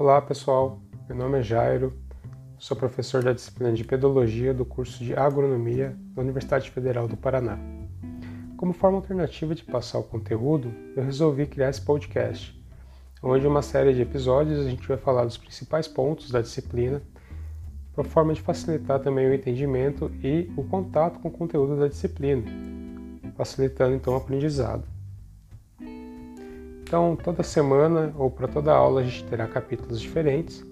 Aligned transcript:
Olá 0.00 0.22
pessoal, 0.22 0.80
meu 1.08 1.18
nome 1.18 1.40
é 1.40 1.42
Jairo, 1.42 1.92
sou 2.56 2.76
professor 2.76 3.20
da 3.20 3.32
disciplina 3.32 3.72
de 3.72 3.82
Pedologia 3.82 4.54
do 4.54 4.64
curso 4.64 5.02
de 5.02 5.12
Agronomia 5.12 5.92
da 6.14 6.22
Universidade 6.22 6.70
Federal 6.70 7.08
do 7.08 7.16
Paraná. 7.16 7.58
Como 8.56 8.72
forma 8.72 8.98
alternativa 8.98 9.56
de 9.56 9.64
passar 9.64 9.98
o 9.98 10.04
conteúdo, 10.04 10.72
eu 10.94 11.02
resolvi 11.02 11.46
criar 11.46 11.70
esse 11.70 11.80
podcast, 11.80 12.56
onde 13.20 13.44
uma 13.44 13.60
série 13.60 13.92
de 13.92 14.00
episódios 14.00 14.64
a 14.64 14.70
gente 14.70 14.86
vai 14.86 14.96
falar 14.96 15.24
dos 15.24 15.36
principais 15.36 15.88
pontos 15.88 16.30
da 16.30 16.40
disciplina, 16.40 17.02
para 17.92 18.04
forma 18.04 18.32
de 18.32 18.40
facilitar 18.40 19.00
também 19.00 19.28
o 19.28 19.34
entendimento 19.34 20.12
e 20.22 20.48
o 20.56 20.62
contato 20.62 21.18
com 21.18 21.26
o 21.26 21.32
conteúdo 21.32 21.76
da 21.76 21.88
disciplina, 21.88 22.44
facilitando 23.36 23.96
então 23.96 24.14
o 24.14 24.16
aprendizado. 24.16 24.97
Então, 26.88 27.14
toda 27.22 27.42
semana 27.42 28.14
ou 28.16 28.30
para 28.30 28.48
toda 28.48 28.72
aula 28.72 29.02
a 29.02 29.04
gente 29.04 29.22
terá 29.24 29.46
capítulos 29.46 30.00
diferentes, 30.00 30.64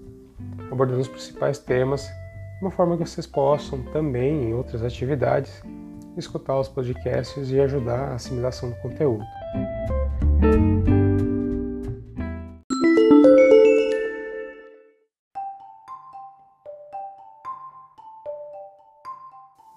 abordando 0.72 1.02
os 1.02 1.08
principais 1.08 1.58
temas, 1.58 2.06
de 2.06 2.64
uma 2.64 2.70
forma 2.70 2.96
que 2.96 3.04
vocês 3.04 3.26
possam 3.26 3.82
também, 3.92 4.44
em 4.44 4.54
outras 4.54 4.82
atividades, 4.82 5.62
escutar 6.16 6.58
os 6.58 6.68
podcasts 6.68 7.50
e 7.50 7.60
ajudar 7.60 8.12
a 8.12 8.14
assimilação 8.14 8.70
do 8.70 8.76
conteúdo. 8.76 9.22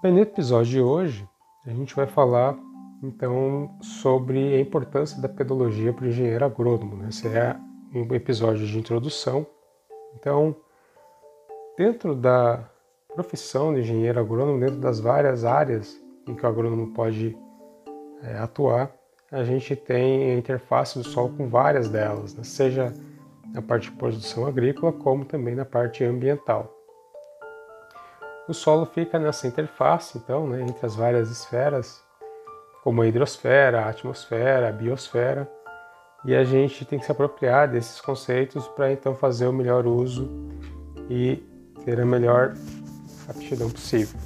Bem, 0.01 0.13
no 0.13 0.19
episódio 0.19 0.71
de 0.71 0.81
hoje, 0.81 1.27
a 1.67 1.71
gente 1.71 1.93
vai 1.93 2.07
falar 2.07 2.57
então 3.01 3.77
sobre 3.81 4.55
a 4.55 4.59
importância 4.59 5.21
da 5.21 5.29
pedologia 5.29 5.93
para 5.93 6.05
o 6.05 6.07
engenheiro 6.07 6.43
agrônomo. 6.43 6.95
Né? 6.97 7.09
Esse 7.09 7.27
é 7.27 7.55
um 7.93 8.13
episódio 8.13 8.65
de 8.65 8.77
introdução. 8.77 9.45
Então, 10.15 10.55
dentro 11.77 12.15
da 12.15 12.63
profissão 13.13 13.73
de 13.73 13.81
engenheiro 13.81 14.19
agrônomo, 14.19 14.59
dentro 14.59 14.77
das 14.77 14.99
várias 14.99 15.43
áreas 15.45 15.99
em 16.27 16.35
que 16.35 16.45
o 16.45 16.49
agrônomo 16.49 16.93
pode 16.93 17.37
é, 18.21 18.37
atuar, 18.37 18.91
a 19.31 19.43
gente 19.43 19.75
tem 19.75 20.31
a 20.31 20.37
interface 20.37 20.97
do 20.97 21.03
solo 21.03 21.29
com 21.35 21.47
várias 21.47 21.87
delas, 21.87 22.33
né? 22.35 22.43
seja 22.43 22.93
na 23.53 23.61
parte 23.61 23.89
de 23.89 23.95
produção 23.95 24.45
agrícola, 24.45 24.91
como 24.91 25.25
também 25.25 25.55
na 25.55 25.65
parte 25.65 26.03
ambiental. 26.03 26.75
O 28.47 28.53
solo 28.53 28.85
fica 28.85 29.19
nessa 29.19 29.47
interface, 29.47 30.17
então, 30.17 30.47
né, 30.47 30.61
entre 30.61 30.83
as 30.83 30.95
várias 30.95 31.29
esferas 31.29 32.03
como 32.83 33.01
a 33.01 33.07
hidrosfera, 33.07 33.81
a 33.81 33.89
atmosfera, 33.89 34.69
a 34.69 34.71
biosfera, 34.71 35.49
e 36.25 36.35
a 36.35 36.43
gente 36.43 36.85
tem 36.85 36.99
que 36.99 37.05
se 37.05 37.11
apropriar 37.11 37.67
desses 37.67 38.01
conceitos 38.01 38.67
para 38.69 38.91
então 38.91 39.15
fazer 39.15 39.47
o 39.47 39.53
melhor 39.53 39.85
uso 39.85 40.29
e 41.09 41.43
ter 41.85 41.99
a 41.99 42.05
melhor 42.05 42.53
aptidão 43.27 43.69
possível. 43.69 44.19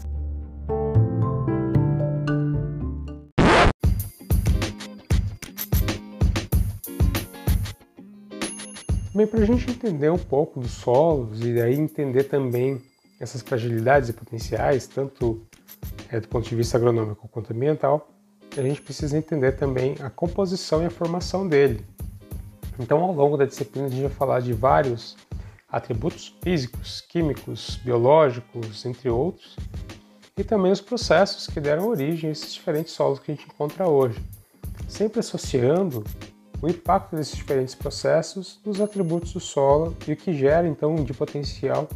Bem, 9.16 9.28
para 9.28 9.42
a 9.42 9.46
gente 9.46 9.70
entender 9.70 10.10
um 10.10 10.18
pouco 10.18 10.60
dos 10.60 10.72
solos 10.72 11.40
e 11.46 11.62
aí 11.62 11.76
entender 11.76 12.24
também 12.24 12.82
essas 13.20 13.44
fragilidades 13.44 14.10
e 14.10 14.14
potenciais, 14.14 14.88
tanto 14.88 15.46
é, 16.12 16.20
do 16.20 16.28
ponto 16.28 16.50
de 16.50 16.56
vista 16.56 16.78
agronômico 16.78 17.28
quanto 17.28 17.54
ambiental, 17.54 18.13
a 18.60 18.64
gente 18.64 18.82
precisa 18.82 19.18
entender 19.18 19.54
também 19.54 19.96
a 20.02 20.10
composição 20.10 20.84
e 20.84 20.86
a 20.86 20.90
formação 20.90 21.48
dele. 21.48 21.86
Então, 22.80 23.00
ao 23.00 23.14
longo 23.14 23.38
da 23.38 23.46
disciplina, 23.46 23.88
a 23.88 23.90
gente 23.90 24.02
vai 24.02 24.12
falar 24.12 24.40
de 24.40 24.54
vários 24.54 25.16
atributos 25.70 26.36
físicos, 26.44 27.02
químicos, 27.02 27.80
biológicos, 27.84 28.86
entre 28.86 29.10
outros, 29.10 29.56
e 30.38 30.44
também 30.44 30.72
os 30.72 30.82
processos 30.82 31.48
que 31.48 31.60
deram 31.60 31.88
origem 31.88 32.30
a 32.30 32.32
esses 32.32 32.54
diferentes 32.54 32.94
solos 32.94 33.20
que 33.20 33.32
a 33.32 33.36
gente 33.36 33.46
encontra 33.48 33.88
hoje, 33.88 34.20
sempre 34.88 35.20
associando 35.20 36.04
o 36.62 36.68
impacto 36.68 37.16
desses 37.16 37.36
diferentes 37.36 37.76
processos 37.76 38.60
nos 38.66 38.80
atributos 38.80 39.34
do 39.34 39.40
solo 39.40 39.96
e 40.08 40.14
o 40.14 40.16
que 40.16 40.34
gera 40.34 40.68
então 40.68 40.96
de 40.96 41.14
potencial 41.14 41.88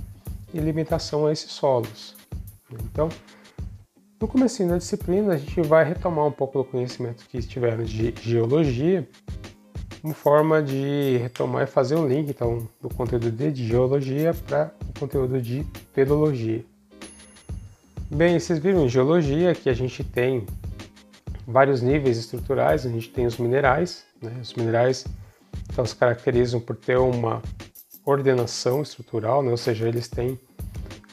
e 0.53 0.59
limitação 0.59 1.25
a 1.25 1.31
esses 1.31 1.51
solos. 1.51 2.15
Então, 2.71 3.09
no 4.19 4.27
começo 4.27 4.65
da 4.67 4.77
disciplina, 4.77 5.33
a 5.33 5.37
gente 5.37 5.61
vai 5.61 5.85
retomar 5.85 6.25
um 6.25 6.31
pouco 6.31 6.57
do 6.57 6.65
conhecimento 6.65 7.25
que 7.29 7.39
tivemos 7.41 7.89
de 7.89 8.13
geologia, 8.21 9.07
uma 10.03 10.13
forma 10.13 10.61
de 10.61 11.17
retomar 11.17 11.63
e 11.63 11.67
fazer 11.67 11.95
um 11.95 12.07
link 12.07 12.29
então, 12.29 12.67
do 12.81 12.89
conteúdo 12.89 13.29
de 13.29 13.67
geologia 13.67 14.33
para 14.47 14.73
o 14.89 14.99
conteúdo 14.99 15.39
de 15.39 15.63
pedologia. 15.93 16.65
Bem, 18.09 18.39
vocês 18.39 18.57
viram 18.57 18.85
em 18.85 18.89
geologia 18.89 19.53
que 19.53 19.69
a 19.69 19.73
gente 19.73 20.03
tem 20.03 20.45
vários 21.45 21.81
níveis 21.81 22.17
estruturais, 22.17 22.85
a 22.85 22.89
gente 22.89 23.09
tem 23.09 23.25
os 23.25 23.37
minerais, 23.37 24.03
né? 24.21 24.35
os 24.41 24.53
minerais 24.53 25.05
então, 25.71 25.85
se 25.85 25.95
caracterizam 25.95 26.59
por 26.59 26.75
ter 26.75 26.97
uma 26.97 27.41
ordenação 28.05 28.81
estrutural, 28.81 29.43
né? 29.43 29.51
ou 29.51 29.57
seja, 29.57 29.87
eles 29.87 30.07
têm 30.07 30.39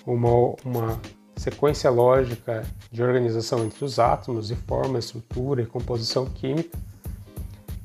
uma, 0.06 0.54
uma 0.64 1.00
sequência 1.44 1.91
lógica 1.91 2.65
de 2.91 3.03
organização 3.03 3.66
entre 3.66 3.84
os 3.84 3.99
átomos 3.99 4.50
e 4.50 4.56
forma, 4.56 4.99
estrutura 4.99 5.60
e 5.60 5.66
composição 5.66 6.25
química. 6.25 6.78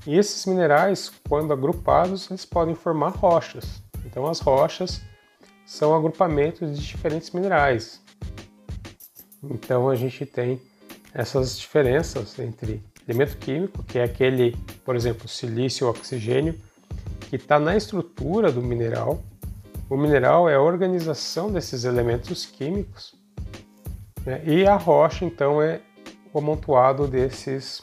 E 0.07 0.17
esses 0.17 0.45
minerais, 0.45 1.11
quando 1.27 1.51
agrupados, 1.51 2.31
eles 2.31 2.45
podem 2.45 2.73
formar 2.73 3.09
rochas. 3.09 3.83
Então 4.05 4.27
as 4.27 4.39
rochas 4.39 5.01
são 5.65 5.93
agrupamentos 5.93 6.79
de 6.79 6.87
diferentes 6.87 7.31
minerais. 7.31 8.01
Então 9.43 9.89
a 9.89 9.95
gente 9.95 10.25
tem 10.25 10.61
essas 11.13 11.59
diferenças 11.59 12.39
entre 12.39 12.81
elemento 13.05 13.35
químico, 13.35 13.83
que 13.83 13.99
é 13.99 14.03
aquele, 14.03 14.55
por 14.85 14.95
exemplo, 14.95 15.27
silício 15.27 15.85
ou 15.85 15.91
oxigênio, 15.91 16.57
que 17.29 17.35
está 17.35 17.59
na 17.59 17.75
estrutura 17.75 18.53
do 18.53 18.61
mineral. 18.61 19.21
O 19.89 19.97
mineral 19.97 20.47
é 20.47 20.55
a 20.55 20.61
organização 20.61 21.51
desses 21.51 21.83
elementos 21.83 22.45
químicos 22.45 23.18
né? 24.25 24.41
E 24.45 24.65
a 24.65 24.75
rocha, 24.75 25.25
então, 25.25 25.61
é 25.61 25.81
o 26.33 26.39
amontoado 26.39 27.07
desses, 27.07 27.81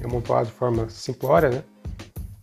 é 0.00 0.04
amontoado 0.04 0.46
de 0.46 0.52
forma 0.52 0.88
simplória, 0.88 1.50
né? 1.50 1.64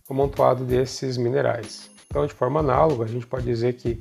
o 0.08 0.12
amontoado 0.12 0.64
desses 0.64 1.16
minerais. 1.16 1.90
Então, 2.06 2.26
de 2.26 2.32
forma 2.34 2.60
análoga, 2.60 3.04
a 3.04 3.08
gente 3.08 3.26
pode 3.26 3.44
dizer 3.44 3.74
que 3.74 3.98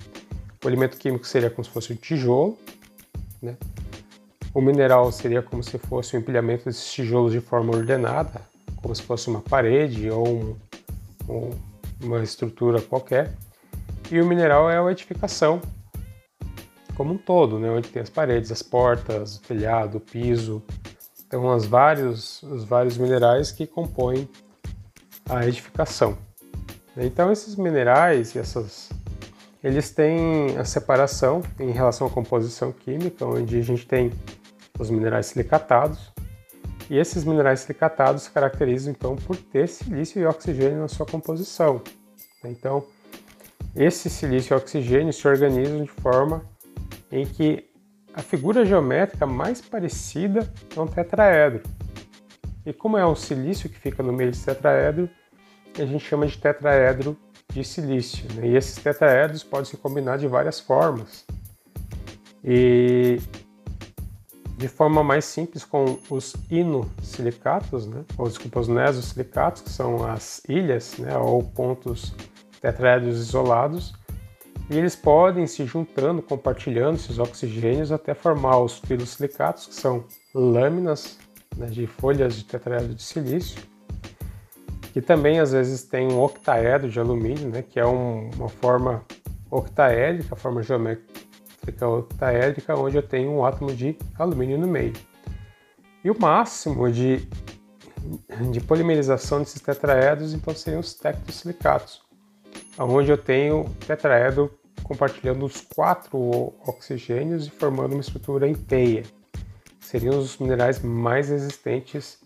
o 0.63 0.67
elemento 0.67 0.97
químico 0.97 1.25
seria 1.25 1.49
como 1.49 1.63
se 1.63 1.71
fosse 1.71 1.93
um 1.93 1.95
tijolo, 1.95 2.57
né? 3.41 3.55
o 4.53 4.61
mineral 4.61 5.11
seria 5.11 5.41
como 5.41 5.63
se 5.63 5.77
fosse 5.77 6.15
um 6.15 6.19
empilhamento 6.19 6.65
desses 6.65 6.91
tijolos 6.91 7.31
de 7.31 7.39
forma 7.39 7.75
ordenada, 7.75 8.41
como 8.81 8.93
se 8.95 9.01
fosse 9.01 9.29
uma 9.29 9.41
parede 9.41 10.09
ou 10.09 10.27
um, 10.27 10.55
um, 11.29 11.49
uma 12.01 12.21
estrutura 12.21 12.81
qualquer, 12.81 13.33
e 14.11 14.19
o 14.19 14.25
mineral 14.25 14.69
é 14.69 14.77
a 14.77 14.91
edificação, 14.91 15.61
como 17.01 17.15
um 17.15 17.17
todo, 17.17 17.57
né? 17.57 17.67
onde 17.71 17.89
tem 17.89 17.99
as 17.99 18.11
paredes, 18.11 18.51
as 18.51 18.61
portas, 18.61 19.37
o 19.37 19.41
telhado, 19.41 19.97
o 19.97 19.99
piso. 19.99 20.61
Então, 21.25 21.47
os 21.55 21.65
vários, 21.65 22.43
os 22.43 22.63
vários 22.63 22.95
minerais 22.95 23.51
que 23.51 23.65
compõem 23.65 24.29
a 25.27 25.47
edificação. 25.47 26.15
Então, 26.95 27.31
esses 27.31 27.55
minerais, 27.55 28.35
essas, 28.35 28.91
eles 29.63 29.89
têm 29.89 30.55
a 30.59 30.63
separação 30.63 31.41
em 31.59 31.71
relação 31.71 32.05
à 32.05 32.09
composição 32.11 32.71
química, 32.71 33.25
onde 33.25 33.57
a 33.57 33.63
gente 33.63 33.87
tem 33.87 34.13
os 34.77 34.91
minerais 34.91 35.25
silicatados, 35.25 36.11
e 36.87 36.99
esses 36.99 37.23
minerais 37.23 37.61
silicatados 37.61 38.23
se 38.23 38.29
caracterizam 38.29 38.91
então 38.91 39.15
por 39.15 39.37
ter 39.37 39.67
silício 39.67 40.21
e 40.21 40.25
oxigênio 40.27 40.81
na 40.81 40.87
sua 40.87 41.07
composição. 41.07 41.81
Então, 42.45 42.85
esse 43.75 44.07
silício 44.07 44.53
e 44.53 44.55
oxigênio 44.55 45.11
se 45.11 45.27
organizam 45.27 45.83
de 45.83 45.89
forma 45.89 46.45
em 47.11 47.25
que 47.25 47.69
a 48.13 48.21
figura 48.21 48.65
geométrica 48.65 49.25
mais 49.25 49.61
parecida 49.61 50.51
é 50.75 50.79
um 50.79 50.87
tetraedro. 50.87 51.63
E 52.65 52.71
como 52.71 52.97
é 52.97 53.05
um 53.05 53.15
silício 53.15 53.69
que 53.69 53.77
fica 53.77 54.03
no 54.03 54.13
meio 54.13 54.31
desse 54.31 54.45
tetraedro, 54.45 55.09
a 55.77 55.85
gente 55.85 56.03
chama 56.03 56.27
de 56.27 56.37
tetraedro 56.37 57.17
de 57.51 57.63
silício. 57.63 58.25
Né? 58.35 58.49
E 58.49 58.55
esses 58.55 58.75
tetraedros 58.75 59.43
podem 59.43 59.65
se 59.65 59.77
combinar 59.77 60.17
de 60.17 60.27
várias 60.27 60.59
formas. 60.59 61.25
E 62.43 63.19
de 64.57 64.67
forma 64.67 65.03
mais 65.03 65.25
simples 65.25 65.63
com 65.63 65.97
os 66.09 66.35
inosilicatos, 66.49 67.87
né? 67.87 68.03
ou 68.17 68.27
desculpa, 68.27 68.59
os 68.59 68.67
nesosilicatos, 68.67 69.63
que 69.63 69.69
são 69.69 70.05
as 70.05 70.43
ilhas 70.47 70.97
né? 70.97 71.17
ou 71.17 71.41
pontos 71.41 72.13
tetraedros 72.61 73.19
isolados, 73.19 73.93
e 74.71 74.77
eles 74.77 74.95
podem 74.95 75.45
se 75.45 75.65
juntando, 75.65 76.21
compartilhando 76.21 76.95
esses 76.95 77.19
oxigênios 77.19 77.91
até 77.91 78.13
formar 78.13 78.57
os 78.59 78.79
filosilicatos, 78.79 79.67
que 79.67 79.75
são 79.75 80.05
lâminas 80.33 81.19
né, 81.57 81.67
de 81.67 81.85
folhas 81.85 82.35
de 82.35 82.45
tetraedro 82.45 82.95
de 82.95 83.03
silício, 83.03 83.61
que 84.93 85.01
também 85.01 85.41
às 85.41 85.51
vezes 85.51 85.83
tem 85.83 86.07
um 86.09 86.21
octaedro 86.21 86.89
de 86.89 86.97
alumínio, 86.97 87.49
né, 87.49 87.61
que 87.61 87.81
é 87.81 87.85
um, 87.85 88.29
uma 88.29 88.47
forma 88.47 89.03
octaédrica, 89.49 90.37
forma 90.37 90.63
geométrica 90.63 91.85
octaédrica, 91.85 92.73
onde 92.73 92.95
eu 92.95 93.03
tenho 93.03 93.29
um 93.29 93.43
átomo 93.43 93.73
de 93.73 93.97
alumínio 94.17 94.57
no 94.57 94.67
meio. 94.67 94.93
E 96.01 96.09
o 96.09 96.17
máximo 96.17 96.89
de, 96.89 97.27
de 98.51 98.61
polimerização 98.61 99.39
desses 99.39 99.61
tetraedros, 99.61 100.33
então, 100.33 100.55
seriam 100.55 100.79
os 100.79 100.93
tectosilicatos, 100.93 102.01
onde 102.79 103.11
eu 103.11 103.17
tenho 103.17 103.65
tetraedro 103.85 104.60
compartilhando 104.91 105.45
os 105.45 105.61
quatro 105.61 106.53
oxigênios 106.67 107.47
e 107.47 107.49
formando 107.49 107.93
uma 107.93 108.01
estrutura 108.01 108.45
em 108.45 108.53
teia. 108.53 109.03
Seriam 109.79 110.19
os 110.19 110.37
minerais 110.37 110.81
mais 110.81 111.29
resistentes 111.29 112.19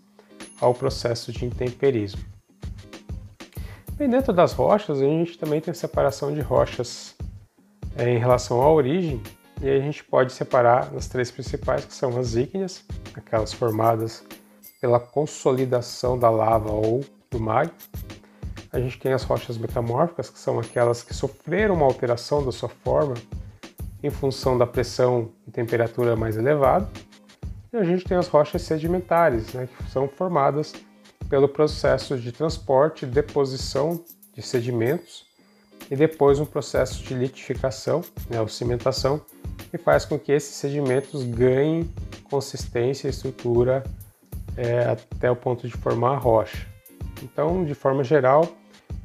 ao 0.60 0.74
processo 0.74 1.30
de 1.30 1.44
intemperismo. 1.44 2.20
Bem, 3.92 4.10
dentro 4.10 4.32
das 4.32 4.52
rochas, 4.52 5.00
a 5.00 5.04
gente 5.04 5.38
também 5.38 5.60
tem 5.60 5.70
a 5.70 5.74
separação 5.74 6.34
de 6.34 6.40
rochas 6.40 7.14
é, 7.96 8.10
em 8.10 8.18
relação 8.18 8.60
à 8.60 8.72
origem, 8.72 9.22
e 9.62 9.70
a 9.70 9.78
gente 9.78 10.02
pode 10.02 10.32
separar 10.32 10.92
as 10.96 11.06
três 11.06 11.30
principais, 11.30 11.84
que 11.84 11.94
são 11.94 12.18
as 12.18 12.34
ígneas, 12.34 12.84
aquelas 13.14 13.52
formadas 13.52 14.24
pela 14.80 14.98
consolidação 14.98 16.18
da 16.18 16.28
lava 16.28 16.72
ou 16.72 17.04
do 17.30 17.38
magma. 17.38 17.72
A 18.72 18.80
gente 18.80 18.98
tem 18.98 19.12
as 19.12 19.22
rochas 19.22 19.56
metamórficas, 19.56 20.28
que 20.28 20.38
são 20.38 20.58
aquelas 20.58 21.02
que 21.02 21.14
sofreram 21.14 21.74
uma 21.74 21.86
alteração 21.86 22.44
da 22.44 22.52
sua 22.52 22.68
forma 22.68 23.14
em 24.02 24.10
função 24.10 24.56
da 24.56 24.66
pressão 24.66 25.30
e 25.46 25.50
temperatura 25.50 26.16
mais 26.16 26.36
elevada. 26.36 26.88
E 27.72 27.76
a 27.76 27.84
gente 27.84 28.04
tem 28.04 28.16
as 28.16 28.28
rochas 28.28 28.62
sedimentares, 28.62 29.52
né, 29.52 29.68
que 29.76 29.90
são 29.90 30.08
formadas 30.08 30.72
pelo 31.28 31.48
processo 31.48 32.16
de 32.18 32.32
transporte 32.32 33.04
e 33.04 33.08
deposição 33.08 34.04
de 34.34 34.42
sedimentos 34.42 35.26
e 35.90 35.96
depois 35.96 36.38
um 36.40 36.46
processo 36.46 37.02
de 37.02 37.14
litificação, 37.14 38.02
né, 38.30 38.40
ou 38.40 38.48
cimentação, 38.48 39.20
que 39.70 39.78
faz 39.78 40.04
com 40.04 40.18
que 40.18 40.32
esses 40.32 40.54
sedimentos 40.54 41.24
ganhem 41.24 41.90
consistência 42.24 43.08
e 43.08 43.10
estrutura 43.10 43.82
é, 44.56 44.84
até 44.84 45.30
o 45.30 45.36
ponto 45.36 45.66
de 45.66 45.74
formar 45.74 46.14
a 46.14 46.18
rocha. 46.18 46.66
Então, 47.26 47.64
de 47.64 47.74
forma 47.74 48.04
geral, 48.04 48.48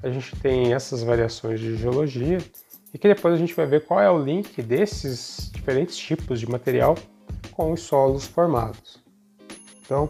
a 0.04 0.10
gente 0.10 0.36
tem 0.36 0.74
essas 0.74 1.02
variações 1.02 1.60
de 1.60 1.76
geologia 1.76 2.38
e 2.94 2.98
que 2.98 3.08
depois 3.08 3.34
a 3.34 3.38
gente 3.38 3.54
vai 3.54 3.66
ver 3.66 3.84
qual 3.84 4.00
é 4.00 4.10
o 4.12 4.20
link 4.20 4.62
desses 4.62 5.50
diferentes 5.52 5.98
tipos 5.98 6.40
de 6.40 6.48
material 6.48 6.96
com 7.52 7.72
os 7.72 7.82
solos 7.82 8.26
formados. 8.26 9.02
Então, 9.84 10.10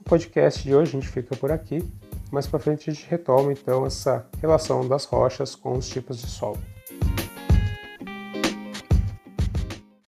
o 0.00 0.04
podcast 0.04 0.62
de 0.62 0.74
hoje 0.74 0.96
a 0.96 1.00
gente 1.00 1.12
fica 1.12 1.36
por 1.36 1.52
aqui. 1.52 1.84
Mais 2.32 2.46
para 2.46 2.58
frente 2.58 2.88
a 2.88 2.92
gente 2.92 3.08
retoma 3.08 3.52
então 3.52 3.84
essa 3.84 4.26
relação 4.40 4.88
das 4.88 5.04
rochas 5.04 5.54
com 5.54 5.72
os 5.72 5.88
tipos 5.88 6.20
de 6.20 6.26
solo. 6.26 6.58